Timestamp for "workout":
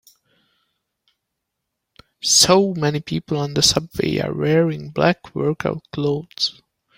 5.35-5.83